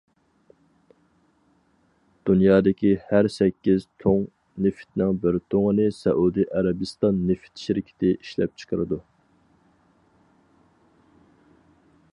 [2.29, 4.25] دۇنيادىكى ھەر سەككىز تۇڭ
[4.67, 9.03] نېفىتنىڭ بىر تۇڭىنى سەئۇدى ئەرەبىستان نېفىت شىركىتى ئىشلەپ چىقىرىدۇ.